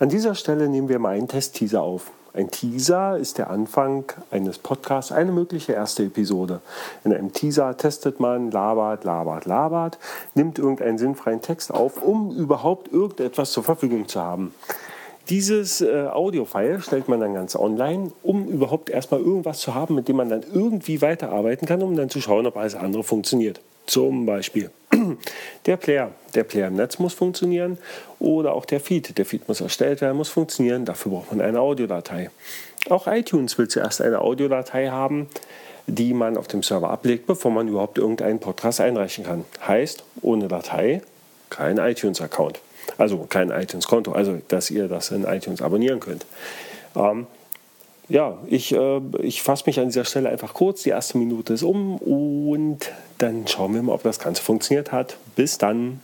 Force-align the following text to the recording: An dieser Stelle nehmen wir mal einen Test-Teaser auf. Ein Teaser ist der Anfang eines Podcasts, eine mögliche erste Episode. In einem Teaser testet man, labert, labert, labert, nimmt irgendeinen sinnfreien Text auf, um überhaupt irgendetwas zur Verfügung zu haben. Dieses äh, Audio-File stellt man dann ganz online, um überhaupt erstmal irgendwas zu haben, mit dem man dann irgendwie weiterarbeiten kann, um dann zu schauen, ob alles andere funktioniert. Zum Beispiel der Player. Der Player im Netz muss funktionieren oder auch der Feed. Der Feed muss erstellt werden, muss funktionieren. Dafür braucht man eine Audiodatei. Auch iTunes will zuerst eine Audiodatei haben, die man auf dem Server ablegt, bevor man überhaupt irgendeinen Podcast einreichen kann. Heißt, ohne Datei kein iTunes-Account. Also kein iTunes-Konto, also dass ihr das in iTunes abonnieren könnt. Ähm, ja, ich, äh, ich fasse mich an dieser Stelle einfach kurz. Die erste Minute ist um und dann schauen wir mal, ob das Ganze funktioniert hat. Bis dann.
An 0.00 0.08
dieser 0.08 0.34
Stelle 0.34 0.70
nehmen 0.70 0.88
wir 0.88 0.98
mal 0.98 1.14
einen 1.14 1.28
Test-Teaser 1.28 1.82
auf. 1.82 2.10
Ein 2.32 2.50
Teaser 2.50 3.18
ist 3.18 3.36
der 3.36 3.50
Anfang 3.50 4.04
eines 4.30 4.56
Podcasts, 4.56 5.12
eine 5.12 5.30
mögliche 5.30 5.74
erste 5.74 6.04
Episode. 6.04 6.60
In 7.04 7.12
einem 7.12 7.34
Teaser 7.34 7.76
testet 7.76 8.18
man, 8.18 8.50
labert, 8.50 9.04
labert, 9.04 9.44
labert, 9.44 9.98
nimmt 10.34 10.58
irgendeinen 10.58 10.96
sinnfreien 10.96 11.42
Text 11.42 11.70
auf, 11.70 12.02
um 12.02 12.34
überhaupt 12.34 12.90
irgendetwas 12.90 13.52
zur 13.52 13.62
Verfügung 13.62 14.08
zu 14.08 14.22
haben. 14.22 14.54
Dieses 15.28 15.82
äh, 15.82 16.06
Audio-File 16.10 16.80
stellt 16.80 17.10
man 17.10 17.20
dann 17.20 17.34
ganz 17.34 17.54
online, 17.54 18.10
um 18.22 18.48
überhaupt 18.48 18.88
erstmal 18.88 19.20
irgendwas 19.20 19.60
zu 19.60 19.74
haben, 19.74 19.96
mit 19.96 20.08
dem 20.08 20.16
man 20.16 20.30
dann 20.30 20.44
irgendwie 20.50 21.02
weiterarbeiten 21.02 21.68
kann, 21.68 21.82
um 21.82 21.94
dann 21.94 22.08
zu 22.08 22.22
schauen, 22.22 22.46
ob 22.46 22.56
alles 22.56 22.74
andere 22.74 23.02
funktioniert. 23.02 23.60
Zum 23.84 24.24
Beispiel 24.24 24.70
der 25.66 25.76
Player. 25.76 26.10
Der 26.34 26.44
Player 26.44 26.68
im 26.68 26.74
Netz 26.74 26.98
muss 26.98 27.14
funktionieren 27.14 27.78
oder 28.18 28.54
auch 28.54 28.64
der 28.64 28.80
Feed. 28.80 29.18
Der 29.18 29.26
Feed 29.26 29.48
muss 29.48 29.60
erstellt 29.60 30.00
werden, 30.00 30.16
muss 30.16 30.28
funktionieren. 30.28 30.84
Dafür 30.84 31.12
braucht 31.12 31.32
man 31.32 31.40
eine 31.40 31.60
Audiodatei. 31.60 32.30
Auch 32.88 33.06
iTunes 33.06 33.58
will 33.58 33.68
zuerst 33.68 34.00
eine 34.00 34.20
Audiodatei 34.20 34.88
haben, 34.88 35.28
die 35.86 36.14
man 36.14 36.36
auf 36.36 36.46
dem 36.46 36.62
Server 36.62 36.90
ablegt, 36.90 37.26
bevor 37.26 37.50
man 37.50 37.68
überhaupt 37.68 37.98
irgendeinen 37.98 38.38
Podcast 38.38 38.80
einreichen 38.80 39.24
kann. 39.24 39.44
Heißt, 39.66 40.04
ohne 40.22 40.48
Datei 40.48 41.02
kein 41.50 41.78
iTunes-Account. 41.78 42.60
Also 42.96 43.18
kein 43.28 43.50
iTunes-Konto, 43.50 44.12
also 44.12 44.40
dass 44.48 44.70
ihr 44.70 44.88
das 44.88 45.10
in 45.10 45.24
iTunes 45.24 45.62
abonnieren 45.62 46.00
könnt. 46.00 46.24
Ähm, 46.96 47.26
ja, 48.10 48.38
ich, 48.48 48.74
äh, 48.74 49.00
ich 49.22 49.42
fasse 49.42 49.64
mich 49.66 49.78
an 49.78 49.86
dieser 49.86 50.04
Stelle 50.04 50.28
einfach 50.28 50.52
kurz. 50.52 50.82
Die 50.82 50.90
erste 50.90 51.16
Minute 51.16 51.54
ist 51.54 51.62
um 51.62 51.96
und 51.96 52.90
dann 53.18 53.46
schauen 53.46 53.74
wir 53.74 53.82
mal, 53.82 53.92
ob 53.92 54.02
das 54.02 54.18
Ganze 54.18 54.42
funktioniert 54.42 54.92
hat. 54.92 55.16
Bis 55.36 55.58
dann. 55.58 56.00